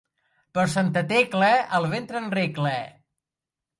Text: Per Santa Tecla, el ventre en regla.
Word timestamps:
Per 0.57 0.63
Santa 0.75 1.03
Tecla, 1.11 1.51
el 1.81 1.87
ventre 1.93 2.21
en 2.23 2.33
regla. 2.39 2.77